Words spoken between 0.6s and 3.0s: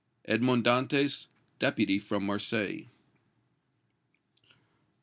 DANTÈS, DEPUTY FROM MARSEILLES.